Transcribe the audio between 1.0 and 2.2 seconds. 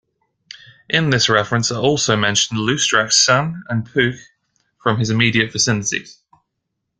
this reference are also